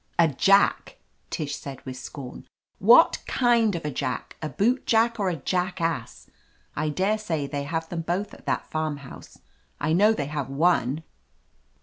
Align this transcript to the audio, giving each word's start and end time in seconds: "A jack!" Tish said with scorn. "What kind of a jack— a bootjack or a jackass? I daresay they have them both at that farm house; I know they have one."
"A 0.17 0.27
jack!" 0.27 0.97
Tish 1.29 1.55
said 1.55 1.85
with 1.85 1.95
scorn. 1.95 2.47
"What 2.79 3.21
kind 3.27 3.75
of 3.75 3.85
a 3.85 3.91
jack— 3.91 4.35
a 4.41 4.49
bootjack 4.49 5.19
or 5.19 5.29
a 5.29 5.35
jackass? 5.35 6.27
I 6.75 6.89
daresay 6.89 7.45
they 7.45 7.65
have 7.65 7.87
them 7.89 8.01
both 8.01 8.33
at 8.33 8.47
that 8.47 8.65
farm 8.65 8.97
house; 9.05 9.37
I 9.79 9.93
know 9.93 10.11
they 10.13 10.25
have 10.25 10.49
one." 10.49 11.03